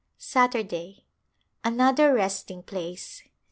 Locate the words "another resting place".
1.63-3.21